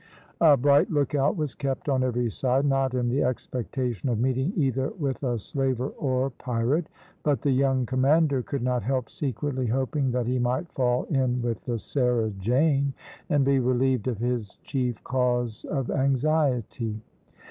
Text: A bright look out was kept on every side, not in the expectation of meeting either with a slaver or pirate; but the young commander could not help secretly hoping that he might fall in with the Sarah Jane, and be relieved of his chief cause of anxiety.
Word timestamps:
A 0.39 0.57
bright 0.57 0.89
look 0.89 1.13
out 1.13 1.37
was 1.37 1.53
kept 1.53 1.87
on 1.87 2.03
every 2.03 2.31
side, 2.31 2.65
not 2.65 2.95
in 2.95 3.07
the 3.07 3.21
expectation 3.23 4.09
of 4.09 4.19
meeting 4.19 4.51
either 4.55 4.89
with 4.97 5.21
a 5.23 5.37
slaver 5.37 5.89
or 5.89 6.31
pirate; 6.31 6.89
but 7.21 7.43
the 7.43 7.51
young 7.51 7.85
commander 7.85 8.41
could 8.41 8.63
not 8.63 8.81
help 8.81 9.11
secretly 9.11 9.67
hoping 9.67 10.09
that 10.11 10.25
he 10.25 10.39
might 10.39 10.71
fall 10.71 11.03
in 11.03 11.39
with 11.43 11.63
the 11.65 11.77
Sarah 11.77 12.31
Jane, 12.39 12.95
and 13.29 13.45
be 13.45 13.59
relieved 13.59 14.07
of 14.07 14.17
his 14.17 14.55
chief 14.63 15.03
cause 15.03 15.65
of 15.65 15.91
anxiety. 15.91 16.99